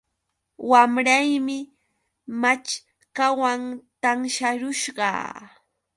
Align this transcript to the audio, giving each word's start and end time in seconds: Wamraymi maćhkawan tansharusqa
Wamraymi 0.71 1.57
maćhkawan 2.41 3.61
tansharusqa 4.01 5.09